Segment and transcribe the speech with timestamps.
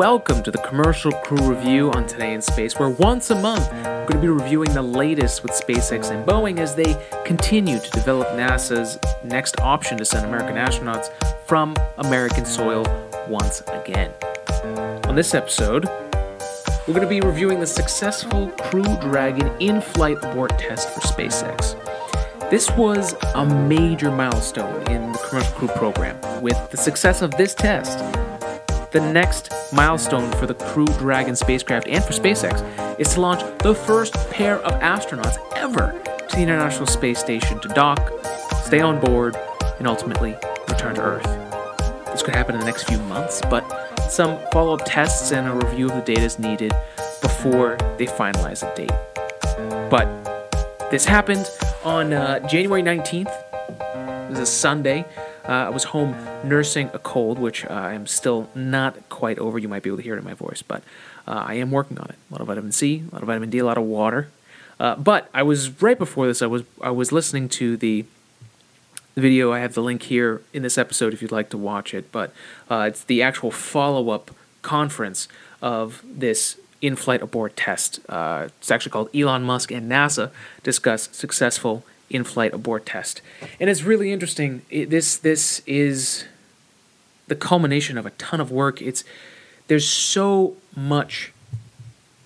[0.00, 4.06] Welcome to the Commercial Crew Review on Today in Space, where once a month we're
[4.06, 6.96] going to be reviewing the latest with SpaceX and Boeing as they
[7.26, 11.12] continue to develop NASA's next option to send American astronauts
[11.44, 12.86] from American soil
[13.28, 14.10] once again.
[15.04, 20.58] On this episode, we're going to be reviewing the successful Crew Dragon in flight abort
[20.58, 21.78] test for SpaceX.
[22.50, 26.18] This was a major milestone in the Commercial Crew program.
[26.40, 27.98] With the success of this test,
[28.92, 33.74] the next milestone for the Crew Dragon spacecraft and for SpaceX is to launch the
[33.74, 35.92] first pair of astronauts ever
[36.28, 38.10] to the International Space Station to dock,
[38.64, 39.36] stay on board,
[39.78, 40.36] and ultimately
[40.68, 41.24] return to Earth.
[42.06, 43.64] This could happen in the next few months, but
[44.10, 46.72] some follow up tests and a review of the data is needed
[47.22, 48.90] before they finalize a date.
[49.90, 50.08] But
[50.90, 51.48] this happened
[51.84, 53.32] on uh, January 19th.
[54.26, 55.06] It was a Sunday.
[55.50, 59.58] Uh, I was home nursing a cold, which uh, I'm still not quite over.
[59.58, 60.84] You might be able to hear it in my voice, but
[61.26, 62.14] uh, I am working on it.
[62.30, 64.28] A lot of vitamin C, a lot of vitamin D, a lot of water.
[64.78, 66.40] Uh, but I was right before this.
[66.40, 68.04] I was I was listening to the
[69.16, 69.52] video.
[69.52, 72.12] I have the link here in this episode if you'd like to watch it.
[72.12, 72.32] But
[72.70, 74.30] uh, it's the actual follow up
[74.62, 75.26] conference
[75.60, 77.98] of this in flight abort test.
[78.08, 80.30] Uh, it's actually called Elon Musk and NASA
[80.62, 83.22] discuss successful in flight abort test.
[83.58, 84.62] And it's really interesting.
[84.68, 86.24] It, this, this is
[87.28, 88.82] the culmination of a ton of work.
[88.82, 89.04] It's
[89.68, 91.32] There's so much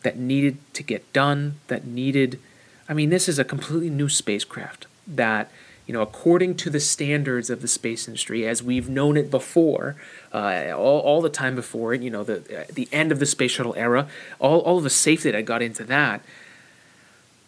[0.03, 2.41] that needed to get done, that needed.
[2.89, 5.51] I mean, this is a completely new spacecraft that
[5.87, 9.97] you know, according to the standards of the space industry, as we've known it before,
[10.33, 13.51] uh, all, all the time before it, you know, the the end of the space
[13.51, 16.23] shuttle era, all, all of the safety that got into that.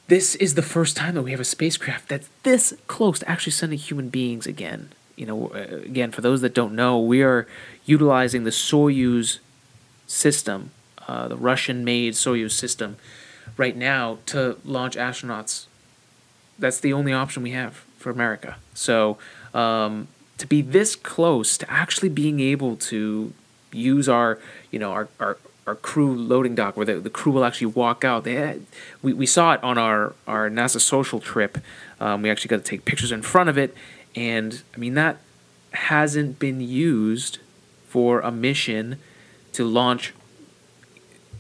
[0.09, 3.53] This is the first time that we have a spacecraft that's this close to actually
[3.53, 4.91] sending human beings again.
[5.17, 7.49] You know, uh, again, for those that don't know, we are
[7.85, 9.39] utilizing the Soyuz
[10.07, 10.71] system,
[11.09, 12.97] uh, the Russian-made Soyuz system,
[13.57, 15.67] right now to launch astronauts.
[16.59, 18.57] That's the only option we have for America.
[18.75, 19.19] So
[19.55, 20.07] um,
[20.39, 23.33] to be this close to actually being able to
[23.73, 24.39] use our,
[24.71, 28.05] you know, our, our, our crew loading dock where the, the crew will actually walk
[28.05, 28.25] out.
[28.25, 28.67] They had,
[29.03, 31.59] we, we saw it on our, our NASA social trip.
[32.01, 33.75] Um, we actually got to take pictures in front of it.
[34.15, 35.19] And I mean, that
[35.73, 37.39] hasn't been used
[37.89, 38.99] for a mission
[39.53, 40.15] to launch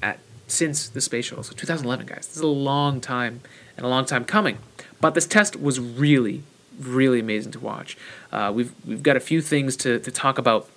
[0.03, 1.45] at since the space shuttle.
[1.45, 2.27] So 2011, guys.
[2.27, 3.41] This is a long time
[3.77, 4.59] and a long time coming.
[5.01, 6.43] But this test was really,
[6.81, 7.97] really amazing to watch.
[8.33, 10.69] Uh, we've we've got a few things to, to talk about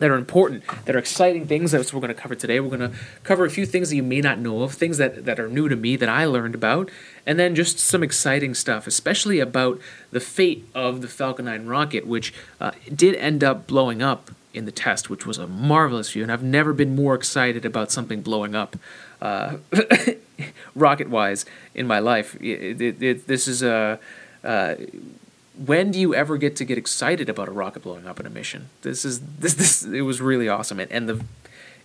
[0.00, 1.70] that are important, that are exciting things.
[1.70, 2.58] That's what we're going to cover today.
[2.58, 5.24] We're going to cover a few things that you may not know of, things that,
[5.26, 6.90] that are new to me that I learned about,
[7.24, 9.78] and then just some exciting stuff, especially about
[10.10, 14.64] the fate of the Falcon 9 rocket, which uh, did end up blowing up in
[14.64, 16.22] the test, which was a marvelous view.
[16.22, 18.76] And I've never been more excited about something blowing up.
[19.22, 19.58] Uh,
[20.74, 21.44] rocket wise
[21.74, 22.34] in my life.
[22.40, 24.00] It, it, it, this is a.
[24.42, 24.76] Uh,
[25.64, 28.30] when do you ever get to get excited about a rocket blowing up in a
[28.30, 28.70] mission?
[28.82, 31.24] This is this this it was really awesome and, and the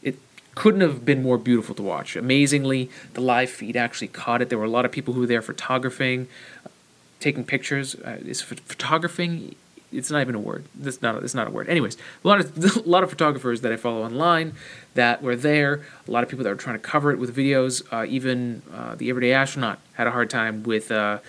[0.02, 0.18] it
[0.56, 2.16] couldn't have been more beautiful to watch.
[2.16, 4.50] Amazingly, the live feed actually caught it.
[4.50, 6.28] There were a lot of people who were there photographing,
[7.20, 7.96] taking pictures.
[7.96, 9.56] Uh, is photographing?
[9.92, 10.66] It's not even a word.
[10.74, 11.22] That's not.
[11.24, 11.68] It's not a word.
[11.68, 14.54] Anyways, a lot of a lot of photographers that I follow online
[14.94, 15.82] that were there.
[16.08, 17.84] A lot of people that were trying to cover it with videos.
[17.92, 21.20] Uh, even uh, the Everyday Astronaut had a hard time with uh,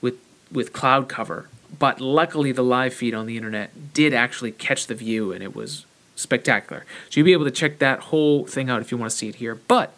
[0.00, 0.18] with
[0.52, 1.48] with cloud cover
[1.78, 5.54] but luckily, the live feed on the internet did actually catch the view, and it
[5.54, 5.84] was
[6.14, 6.84] spectacular.
[7.10, 9.28] So you'll be able to check that whole thing out if you want to see
[9.28, 9.54] it here.
[9.54, 9.92] But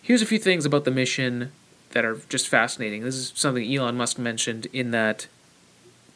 [0.00, 1.52] here's a few things about the mission
[1.90, 3.02] that are just fascinating.
[3.02, 5.26] This is something Elon Musk mentioned in that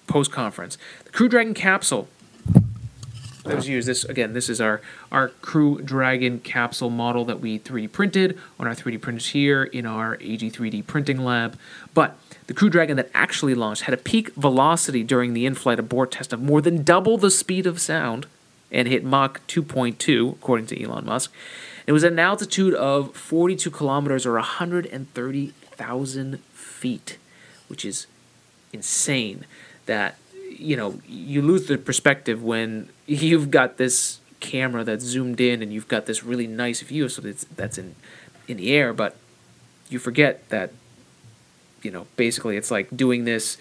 [0.06, 0.78] post conference.
[1.04, 2.08] The Crew Dragon capsule
[3.44, 3.88] that was used.
[3.88, 4.80] This again, this is our
[5.12, 9.86] our Crew Dragon capsule model that we 3D printed on our 3D printers here in
[9.86, 11.58] our AG3D printing lab.
[11.94, 16.12] But the Crew Dragon that actually launched had a peak velocity during the in-flight abort
[16.12, 18.26] test of more than double the speed of sound
[18.70, 21.32] and hit Mach 2.2, according to Elon Musk.
[21.86, 27.18] It was at an altitude of 42 kilometers or 130,000 feet,
[27.68, 28.06] which is
[28.72, 29.46] insane.
[29.86, 30.16] That
[30.50, 35.72] you know you lose the perspective when you've got this camera that's zoomed in and
[35.72, 37.94] you've got this really nice view, so that's that's in
[38.48, 39.16] in the air, but
[39.88, 40.72] you forget that
[41.86, 43.56] you know, basically it's like doing this.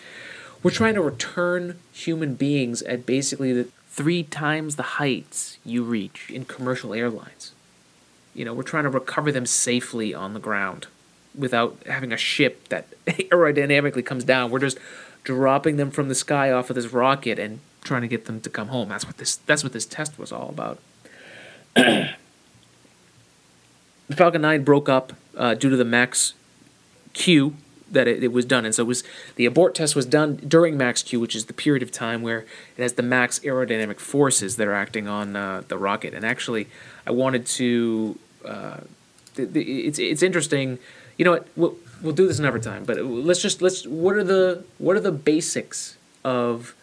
[0.63, 6.31] We're trying to return human beings at basically the three times the heights you reach
[6.31, 7.51] in commercial airlines.
[8.33, 10.87] You know, we're trying to recover them safely on the ground
[11.35, 14.49] without having a ship that aerodynamically comes down.
[14.49, 14.79] We're just
[15.23, 18.49] dropping them from the sky off of this rocket and trying to get them to
[18.49, 18.89] come home.
[18.89, 20.79] That's what this that's what this test was all about.
[21.75, 22.15] the
[24.15, 26.33] Falcon 9 broke up uh, due to the max
[27.13, 27.55] Q
[27.91, 28.65] that it, it, was done.
[28.65, 29.03] And so was
[29.35, 32.45] the abort test was done during max Q, which is the period of time where
[32.77, 36.13] it has the max aerodynamic forces that are acting on uh, the rocket.
[36.13, 36.67] And actually,
[37.05, 38.19] I wanted to.
[38.43, 38.77] Uh,
[39.35, 40.79] the, the, it's it's interesting.
[41.17, 41.47] You know what?
[41.55, 42.85] We'll, we'll do this another time.
[42.85, 43.85] But let's just let's.
[43.85, 46.75] What are the what are the basics of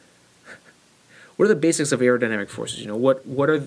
[1.37, 2.81] what are the basics of aerodynamic forces?
[2.81, 3.67] You know what what are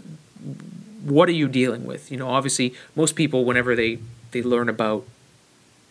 [1.04, 2.12] what are you dealing with?
[2.12, 4.00] You know, obviously, most people whenever they
[4.32, 5.06] they learn about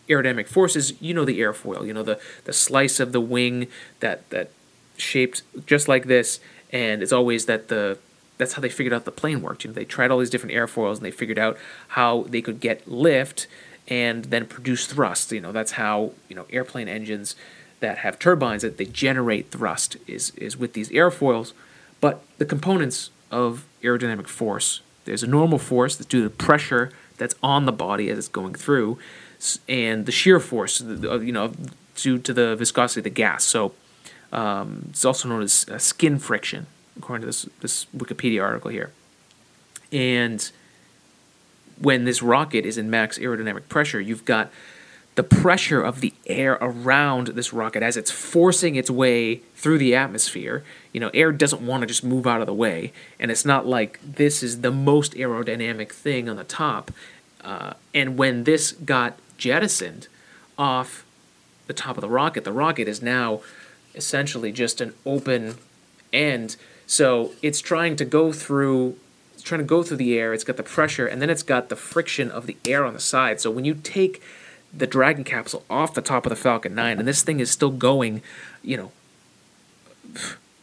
[0.09, 3.67] aerodynamic forces, you know the airfoil, you know the the slice of the wing
[3.99, 4.51] that that
[4.97, 6.39] shaped just like this,
[6.71, 7.97] and it's always that the
[8.37, 9.63] that's how they figured out the plane worked.
[9.63, 11.57] You know, they tried all these different airfoils and they figured out
[11.89, 13.47] how they could get lift
[13.87, 15.31] and then produce thrust.
[15.31, 17.35] You know, that's how you know airplane engines
[17.79, 21.53] that have turbines that they generate thrust is is with these airfoils.
[22.01, 27.35] But the components of aerodynamic force, there's a normal force that's due to pressure that's
[27.41, 28.97] on the body as it's going through,
[29.67, 31.53] and the shear force, you know,
[31.95, 33.43] due to the viscosity of the gas.
[33.43, 33.73] So
[34.31, 36.67] um, it's also known as uh, skin friction,
[36.97, 38.91] according to this this Wikipedia article here.
[39.91, 40.51] And
[41.79, 44.51] when this rocket is in max aerodynamic pressure, you've got
[45.15, 49.95] the pressure of the air around this rocket as it's forcing its way through the
[49.95, 50.63] atmosphere.
[50.91, 53.65] You know, air doesn't want to just move out of the way, and it's not
[53.65, 56.91] like this is the most aerodynamic thing on the top.
[57.41, 60.07] Uh, and when this got jettisoned
[60.57, 61.05] off
[61.67, 63.41] the top of the rocket, the rocket is now
[63.95, 65.55] essentially just an open
[66.13, 66.55] end.
[66.85, 68.97] So it's trying to go through
[69.33, 71.69] it's trying to go through the air, it's got the pressure, and then it's got
[71.69, 73.41] the friction of the air on the side.
[73.41, 74.21] So when you take
[74.73, 77.69] the Dragon capsule off the top of the Falcon 9, and this thing is still
[77.69, 78.21] going,
[78.63, 78.91] you know,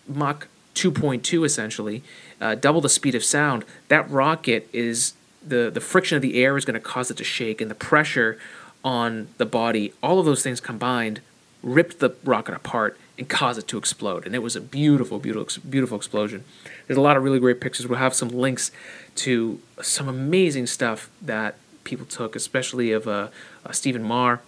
[0.09, 2.03] Mach 2.2 essentially,
[2.41, 5.15] uh, double the speed of sound, that rocket is
[5.47, 7.75] the, the friction of the air is going to cause it to shake, and the
[7.75, 8.39] pressure
[8.85, 11.21] on the body, all of those things combined,
[11.63, 14.27] ripped the rocket apart and caused it to explode.
[14.27, 16.45] And it was a beautiful, beautiful, beautiful explosion.
[16.87, 17.87] There's a lot of really great pictures.
[17.87, 18.73] We'll have some links
[19.17, 23.29] to some amazing stuff that people took, especially of uh,
[23.65, 24.41] uh, Stephen Marr.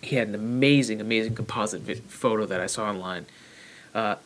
[0.00, 3.26] He had an amazing, amazing composite vi- photo that I saw online.
[3.94, 4.16] Uh,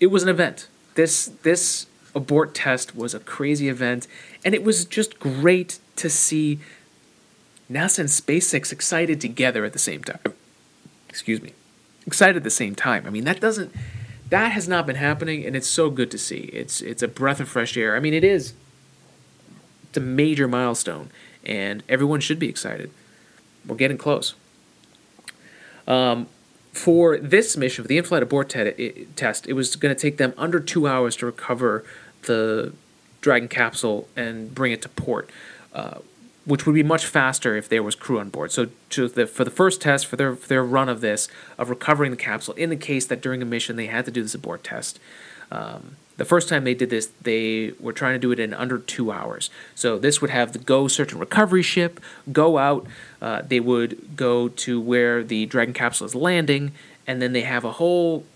[0.00, 0.68] it was an event.
[0.94, 4.06] This this abort test was a crazy event,
[4.44, 6.58] and it was just great to see
[7.70, 10.34] NASA and SpaceX excited together at the same time.
[11.08, 11.52] Excuse me.
[12.06, 13.06] Excited at the same time.
[13.06, 13.74] I mean, that doesn't
[14.30, 16.50] that has not been happening and it's so good to see.
[16.52, 17.96] It's it's a breath of fresh air.
[17.96, 18.54] I mean, it is
[19.88, 21.10] it's a major milestone
[21.44, 22.90] and everyone should be excited.
[23.66, 24.34] We're getting close.
[25.86, 26.28] Um,
[26.72, 30.32] for this mission, for the in-flight abort te- test, it was going to take them
[30.38, 31.84] under two hours to recover
[32.22, 32.72] the
[33.20, 35.30] Dragon capsule and bring it to port.
[35.74, 35.98] Uh,
[36.50, 38.50] which would be much faster if there was crew on board.
[38.50, 42.10] So the, for the first test, for their, for their run of this, of recovering
[42.10, 44.64] the capsule, in the case that during a mission they had to do this abort
[44.64, 44.98] test,
[45.52, 48.78] um, the first time they did this, they were trying to do it in under
[48.78, 49.48] two hours.
[49.76, 52.00] So this would have the Go search and recovery ship
[52.32, 52.84] go out.
[53.22, 56.72] Uh, they would go to where the Dragon capsule is landing,
[57.06, 58.26] and then they have a whole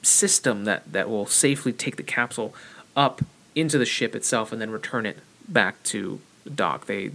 [0.00, 2.54] system that, that will safely take the capsule
[2.96, 3.20] up
[3.56, 6.20] into the ship itself and then return it back to
[6.52, 6.86] dock.
[6.86, 7.12] They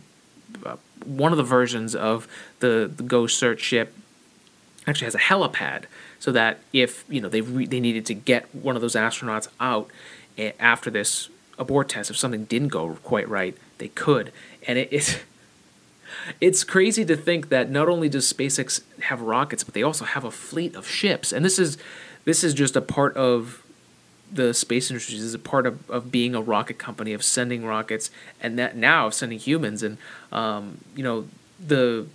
[0.65, 2.27] uh, one of the versions of
[2.59, 3.93] the the Go Search ship
[4.87, 5.83] actually has a helipad,
[6.19, 9.47] so that if you know they re- they needed to get one of those astronauts
[9.59, 9.89] out
[10.37, 14.31] eh, after this abort test, if something didn't go quite right, they could.
[14.67, 15.17] And it, it's
[16.41, 20.23] it's crazy to think that not only does SpaceX have rockets, but they also have
[20.23, 21.77] a fleet of ships, and this is
[22.25, 23.63] this is just a part of
[24.31, 28.11] the space industry is a part of, of being a rocket company of sending rockets
[28.41, 29.97] and that now sending humans and
[30.31, 31.27] um, you know
[31.59, 32.05] the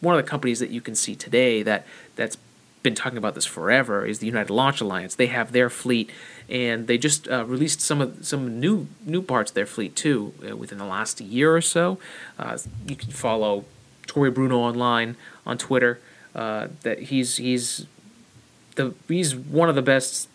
[0.00, 1.86] one of the companies that you can see today that
[2.16, 2.38] that's
[2.82, 5.14] been talking about this forever is the United Launch Alliance.
[5.14, 6.10] They have their fleet,
[6.48, 10.32] and they just uh, released some of some new new parts of their fleet too
[10.48, 11.98] uh, within the last year or so.
[12.38, 13.66] Uh, you can follow
[14.06, 16.00] Tory Bruno online on Twitter.
[16.34, 17.86] Uh, that he's he's
[18.76, 20.29] the he's one of the best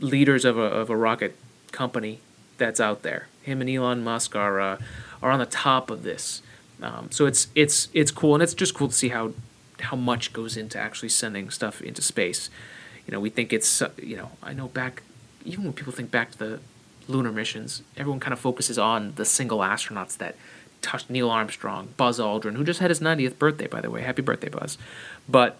[0.00, 1.36] leaders of a, of a rocket
[1.72, 2.20] company
[2.58, 3.28] that's out there.
[3.42, 4.78] Him and Elon Musk are uh,
[5.22, 6.42] are on the top of this.
[6.82, 9.32] Um, so it's it's it's cool, and it's just cool to see how
[9.80, 12.50] how much goes into actually sending stuff into space.
[13.06, 15.02] You know, we think it's uh, you know I know back
[15.44, 16.60] even when people think back to the
[17.08, 20.34] lunar missions, everyone kind of focuses on the single astronauts that
[20.82, 24.02] touched Neil Armstrong, Buzz Aldrin, who just had his 90th birthday, by the way.
[24.02, 24.76] Happy birthday, Buzz.
[25.28, 25.58] But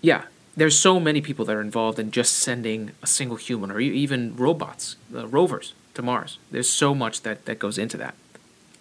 [0.00, 0.24] yeah,
[0.60, 4.36] there's so many people that are involved in just sending a single human or even
[4.36, 6.36] robots, uh, rovers, to Mars.
[6.50, 8.14] There's so much that, that goes into that.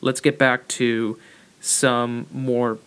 [0.01, 1.17] Let's get back to
[1.61, 2.79] some more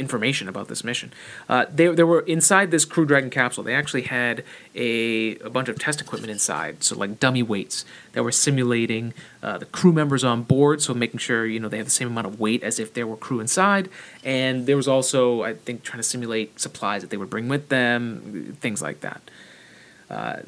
[0.00, 1.12] information about this mission.
[1.48, 3.62] Uh, they, they were inside this Crew Dragon capsule.
[3.62, 4.42] They actually had
[4.74, 9.58] a, a bunch of test equipment inside, so like dummy weights that were simulating uh,
[9.58, 12.26] the crew members on board, so making sure you know they have the same amount
[12.26, 13.88] of weight as if there were crew inside.
[14.24, 17.68] And there was also, I think, trying to simulate supplies that they would bring with
[17.68, 19.22] them, things like that.
[20.08, 20.38] Uh,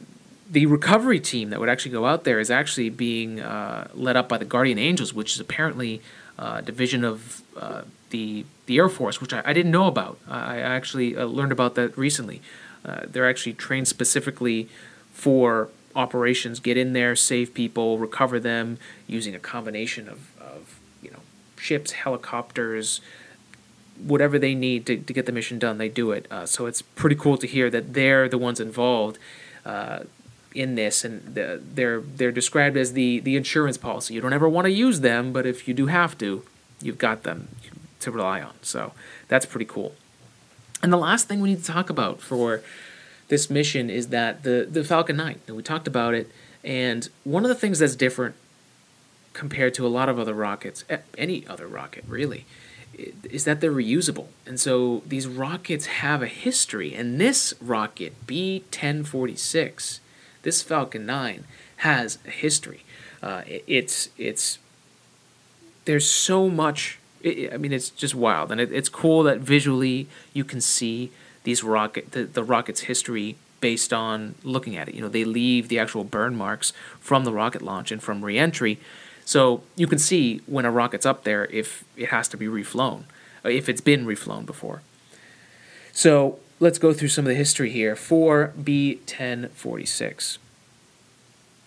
[0.51, 4.29] the recovery team that would actually go out there is actually being uh, led up
[4.29, 6.03] by the Guardian Angels, which is apparently
[6.65, 10.19] division of uh, the the Air Force, which I, I didn't know about.
[10.29, 12.41] I, I actually uh, learned about that recently.
[12.85, 14.69] Uh, they're actually trained specifically
[15.13, 16.61] for operations.
[16.61, 21.21] Get in there, save people, recover them using a combination of, of you know
[21.57, 23.01] ships, helicopters,
[23.99, 25.79] whatever they need to, to get the mission done.
[25.79, 26.27] They do it.
[26.31, 29.19] Uh, so it's pretty cool to hear that they're the ones involved
[29.65, 30.01] uh,
[30.55, 34.15] in this, and the, they're they're described as the the insurance policy.
[34.15, 36.45] You don't ever want to use them, but if you do have to,
[36.81, 37.49] you've got them
[38.01, 38.55] to rely on.
[38.63, 38.93] So
[39.29, 39.95] that's pretty cool.
[40.83, 42.63] And the last thing we need to talk about for
[43.29, 46.31] this mission is that the the Falcon 9, and we talked about it,
[46.65, 48.35] and one of the things that's different
[49.33, 50.85] compared to a lot of other rockets,
[51.17, 52.45] any other rocket really,
[53.25, 54.27] is that they're reusable.
[54.47, 60.01] And so these rockets have a history, and this rocket, B 1046,
[60.43, 61.45] this Falcon 9,
[61.77, 62.85] has a history.
[63.23, 64.59] Uh, it's it's
[65.85, 70.09] there's so much it, I mean, it's just wild, and it, it's cool that visually
[70.33, 71.11] you can see
[71.45, 74.95] these rocket the, the rocket's history based on looking at it.
[74.95, 78.79] You know, they leave the actual burn marks from the rocket launch and from reentry,
[79.25, 83.05] so you can see when a rocket's up there if it has to be reflown,
[83.45, 84.83] if it's been reflown before.
[85.93, 90.39] So let's go through some of the history here 4B1046.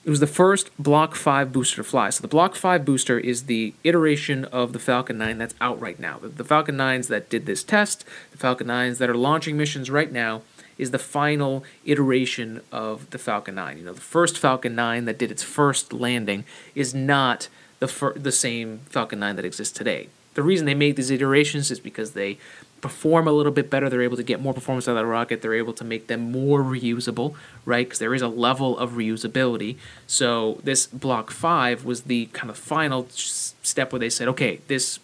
[0.06, 2.12] It was the first Block 5 booster to fly.
[2.12, 6.00] So the Block 5 booster is the iteration of the Falcon 9 that's out right
[6.00, 6.20] now.
[6.22, 10.14] The, Falcon 9s that did this test, the Falcon 9s that are launching missions right
[10.14, 10.44] now,
[10.78, 13.78] is the final iteration of the Falcon 9.
[13.78, 17.50] You know, the first Falcon 9 that did its first landing is not
[17.80, 20.08] the fir- the same Falcon 9 that exists today.
[20.36, 22.38] The reason they make these iterations is because they
[22.82, 23.90] perform a little bit better.
[23.90, 25.42] They're able to get more performance out of the rocket.
[25.42, 27.34] They're able to make them more reusable,
[27.66, 27.88] right?
[27.88, 29.78] Because there is a level of reusability.
[30.06, 35.00] So this Block 5 was the kind of final step where they said, okay, this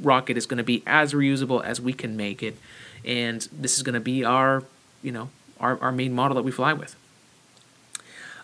[0.00, 2.58] rocket is going to be as reusable as we can make it.
[3.04, 4.64] And this is going to be our,
[5.02, 6.96] you know, our, our main model that we fly with.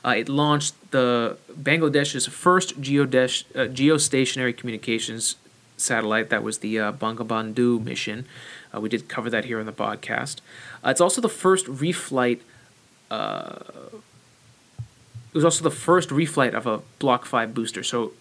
[0.02, 5.37] Uh, it launched the Bangladesh's first geodesh, uh, geostationary communications
[5.80, 6.30] satellite.
[6.30, 8.26] That was the uh, Bangabandhu mission.
[8.75, 10.40] Uh, we did cover that here on the podcast.
[10.84, 12.40] Uh, it's also the first reflight.
[13.10, 13.58] Uh,
[14.78, 17.82] it was also the first reflight of a Block 5 booster.
[17.82, 18.12] So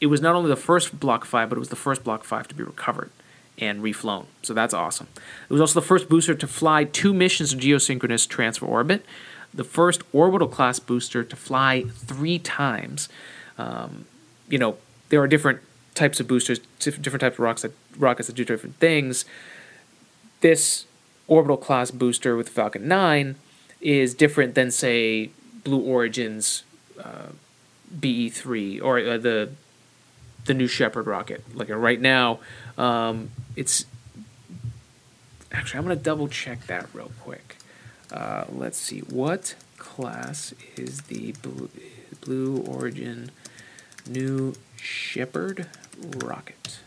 [0.00, 2.48] it was not only the first Block 5, but it was the first Block 5
[2.48, 3.10] to be recovered
[3.58, 4.26] and reflown.
[4.42, 5.08] So that's awesome.
[5.48, 9.04] It was also the first booster to fly two missions of geosynchronous transfer orbit,
[9.52, 13.08] the first orbital class booster to fly three times.
[13.56, 14.06] Um,
[14.48, 14.76] you know,
[15.08, 15.60] there are different
[15.98, 19.24] types of boosters, different types of rockets that, rockets that do different things
[20.40, 20.86] this
[21.26, 23.36] orbital class booster with Falcon 9
[23.80, 25.30] is different than, say,
[25.64, 26.62] Blue Origin's
[27.02, 27.28] uh,
[27.94, 29.50] BE3 or uh, the
[30.44, 31.44] the New Shepard rocket.
[31.54, 32.38] Like uh, right now,
[32.78, 33.84] um, it's
[35.52, 37.56] actually I'm gonna double check that real quick.
[38.10, 41.68] Uh, let's see what class is the Blue,
[42.22, 43.30] Blue Origin
[44.08, 45.66] New Shepard
[46.16, 46.78] rocket.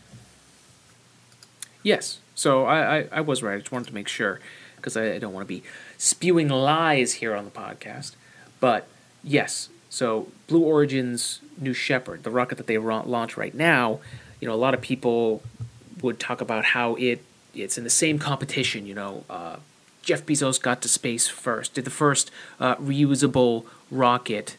[1.82, 3.54] Yes, so I, I, I was right.
[3.54, 4.40] I just wanted to make sure
[4.76, 5.62] because I, I don't want to be
[5.98, 8.14] spewing lies here on the podcast.
[8.60, 8.86] But
[9.22, 14.00] yes, so Blue Origin's New Shepard, the rocket that they launch right now,
[14.40, 15.42] you know, a lot of people
[16.02, 18.86] would talk about how it it's in the same competition.
[18.86, 19.56] You know, uh,
[20.02, 24.56] Jeff Bezos got to space first, did the first uh, reusable rocket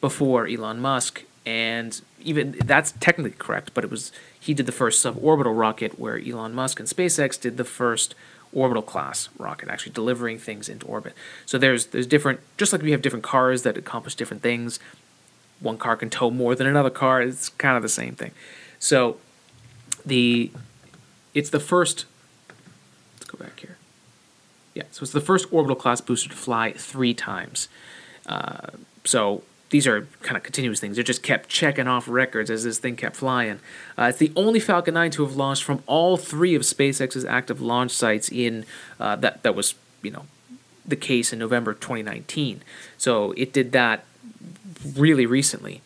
[0.00, 5.04] before Elon Musk, and even that's technically correct, but it was he did the first
[5.04, 8.14] suborbital rocket, where Elon Musk and SpaceX did the first
[8.52, 11.14] orbital class rocket, actually delivering things into orbit.
[11.46, 14.78] So there's there's different, just like we have different cars that accomplish different things.
[15.60, 17.22] One car can tow more than another car.
[17.22, 18.32] It's kind of the same thing.
[18.78, 19.16] So
[20.04, 20.50] the
[21.34, 22.04] it's the first.
[23.18, 23.78] Let's go back here.
[24.74, 27.68] Yeah, so it's the first orbital class booster to fly three times.
[28.26, 28.68] Uh,
[29.04, 30.96] so these are kind of continuous things.
[30.98, 33.58] They just kept checking off records as this thing kept flying.
[33.98, 37.62] Uh, it's the only Falcon 9 to have launched from all three of SpaceX's active
[37.62, 38.66] launch sites in
[39.00, 40.26] uh, that that was you know
[40.86, 42.62] the case in November 2019.
[42.98, 44.04] So it did that
[44.94, 45.80] really recently.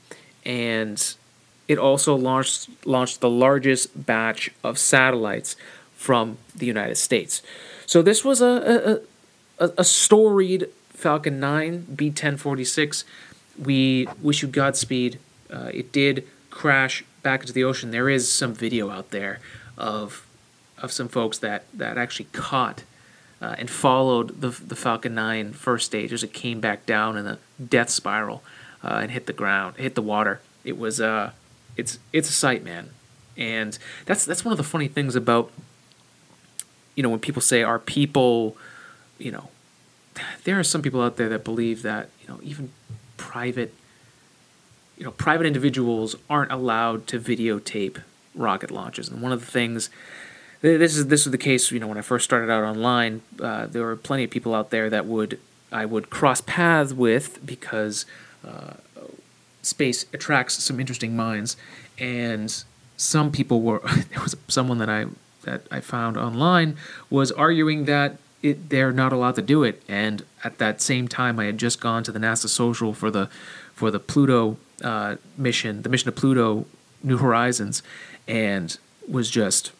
[0.45, 1.15] and
[1.69, 5.57] it also launched launched the largest batch of satellites
[5.95, 7.43] from the United States.
[7.87, 9.03] So this was a
[9.59, 13.05] a, a, a storied Falcon 9 B1046.
[13.59, 15.19] We wish you Godspeed.
[15.51, 17.91] Uh, it did crash back into the ocean.
[17.91, 19.41] There is some video out there
[19.77, 20.27] of
[20.79, 22.85] of some folks that that actually caught
[23.41, 27.27] uh, and followed the the Falcon 9 first stage as it came back down in
[27.27, 28.43] a death spiral
[28.83, 30.41] uh, and hit the ground, hit the water.
[30.65, 31.33] It was uh,
[31.77, 32.91] it's it's a sight, man,
[33.37, 35.53] and that's that's one of the funny things about
[36.95, 38.57] you know when people say our people,
[39.19, 39.49] you know,
[40.45, 42.73] there are some people out there that believe that you know even
[43.17, 43.75] private
[44.97, 48.03] you know private individuals aren't allowed to videotape
[48.35, 49.91] rocket launches and one of the things
[50.61, 53.67] this is this was the case you know when I first started out online uh,
[53.67, 55.39] there were plenty of people out there that would
[55.73, 58.07] I would cross paths with because
[58.47, 58.75] uh,
[59.67, 61.57] space attracts some interesting minds.
[61.99, 62.65] And
[62.97, 63.81] some people were
[64.11, 65.07] there was someone that I
[65.43, 66.77] that I found online
[67.09, 69.83] was arguing that it, they're not allowed to do it.
[69.89, 73.29] And at that same time, I had just gone to the NASA social for the
[73.75, 76.67] for the Pluto uh, mission, the mission to Pluto,
[77.03, 77.83] New Horizons,
[78.27, 79.73] and was just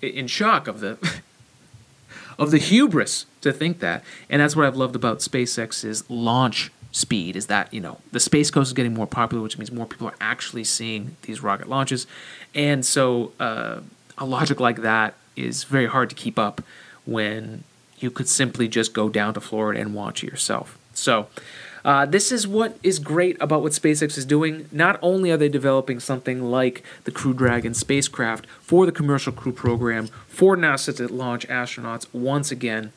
[0.00, 0.98] in shock of the
[2.38, 4.04] of the hubris to think that.
[4.30, 8.50] And that's what I've loved about SpaceX's launch speed is that you know the space
[8.50, 12.06] coast is getting more popular, which means more people are actually seeing these rocket launches,
[12.54, 13.80] and so uh,
[14.16, 16.62] a logic like that is very hard to keep up
[17.06, 17.64] when
[17.98, 20.78] you could simply just go down to Florida and watch it yourself.
[20.94, 21.28] So,
[21.84, 24.68] uh, this is what is great about what SpaceX is doing.
[24.72, 29.52] Not only are they developing something like the Crew Dragon spacecraft for the commercial crew
[29.52, 32.92] program for NASA to launch astronauts once again,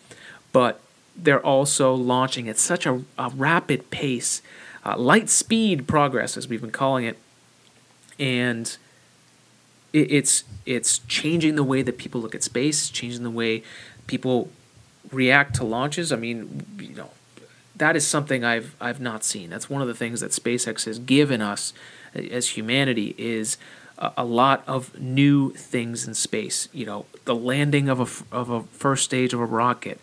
[0.54, 0.80] but
[1.18, 4.42] they're also launching at such a, a rapid pace,
[4.86, 7.18] uh, light speed progress, as we've been calling it,
[8.18, 8.78] and
[9.92, 13.64] it, it's it's changing the way that people look at space, changing the way
[14.08, 14.50] people
[15.12, 16.12] react to launches.
[16.12, 17.12] I mean, you know,
[17.76, 19.50] that is something I've I've not seen.
[19.50, 21.74] That's one of the things that SpaceX has given us
[22.14, 23.58] as humanity is
[23.98, 26.70] a, a lot of new things in space.
[26.74, 30.00] You know, the landing of a of a first stage of a rocket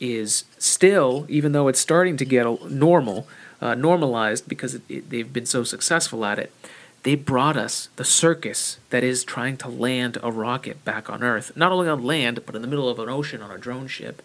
[0.00, 3.26] is still, even though it's starting to get normal,
[3.62, 6.52] uh, normalized because it, it, they've been so successful at it
[7.06, 11.56] they brought us the circus that is trying to land a rocket back on Earth.
[11.56, 14.22] Not only on land, but in the middle of an ocean on a drone ship.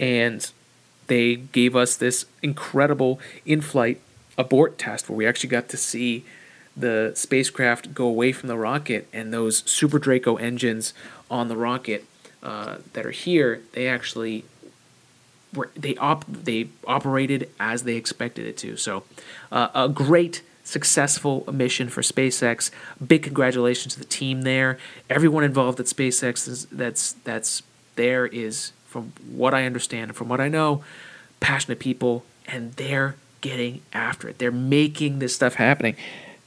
[0.00, 0.50] And
[1.06, 4.00] they gave us this incredible in flight
[4.36, 6.24] abort test where we actually got to see
[6.76, 10.92] the spacecraft go away from the rocket and those Super Draco engines
[11.30, 12.04] on the rocket
[12.42, 14.44] uh, that are here, they actually
[15.54, 18.76] were they op they operated as they expected it to.
[18.76, 19.04] So
[19.52, 22.70] uh, a great successful mission for SpaceX.
[23.06, 24.78] Big congratulations to the team there.
[25.08, 27.62] Everyone involved at SpaceX is, that's that's
[27.96, 30.82] there is, from what I understand, and from what I know,
[31.38, 34.38] passionate people, and they're getting after it.
[34.38, 35.96] They're making this stuff happening.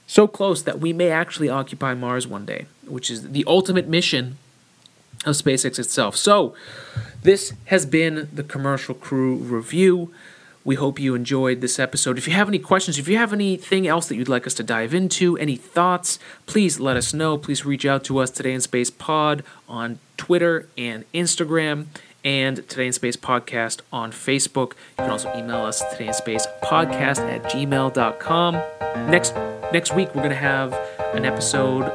[0.07, 4.37] So close that we may actually occupy Mars one day, which is the ultimate mission
[5.25, 6.15] of SpaceX itself.
[6.15, 6.55] So,
[7.23, 10.13] this has been the Commercial Crew Review.
[10.67, 12.17] We hope you enjoyed this episode.
[12.17, 14.63] If you have any questions, if you have anything else that you'd like us to
[14.63, 17.37] dive into, any thoughts, please let us know.
[17.37, 21.85] Please reach out to us Today in Space Pod on Twitter and Instagram
[22.21, 24.71] and Today in Space Podcast on Facebook.
[24.71, 28.53] You can also email us Today in Space Podcast at gmail.com.
[29.09, 29.33] Next
[29.71, 30.73] next week we're gonna have
[31.13, 31.89] an episode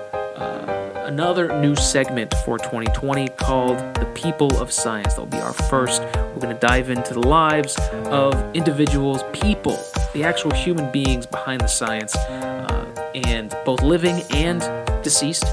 [1.05, 5.09] another new segment for 2020 called The People of Science.
[5.09, 6.03] That'll be our first.
[6.03, 9.79] We're going to dive into the lives of individuals, people,
[10.13, 14.61] the actual human beings behind the science, uh, and both living and
[15.03, 15.45] deceased.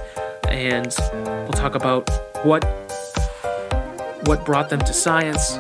[0.48, 2.10] And we'll talk about
[2.44, 2.64] what
[4.26, 5.56] what brought them to science,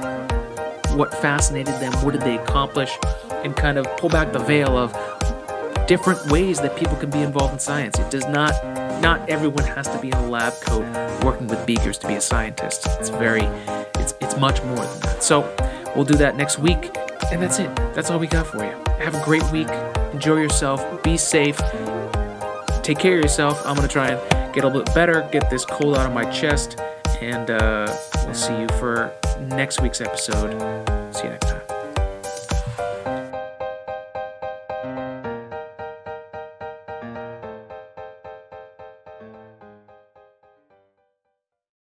[0.95, 2.91] what fascinated them, what did they accomplish,
[3.43, 4.93] and kind of pull back the veil of
[5.89, 7.97] different ways that people can be involved in science.
[7.97, 8.53] It does not
[9.01, 10.85] not everyone has to be in a lab coat
[11.23, 12.85] working with beakers to be a scientist.
[12.99, 13.41] It's very,
[13.95, 15.23] it's, it's much more than that.
[15.23, 15.51] So
[15.95, 16.95] we'll do that next week.
[17.31, 17.75] And that's it.
[17.95, 18.75] That's all we got for you.
[19.03, 19.69] Have a great week.
[20.13, 21.01] Enjoy yourself.
[21.01, 21.57] Be safe.
[22.83, 23.59] Take care of yourself.
[23.65, 26.13] I'm going to try and get a little bit better, get this cold out of
[26.13, 26.79] my chest.
[27.19, 27.91] And uh,
[28.25, 30.98] we'll see you for next week's episode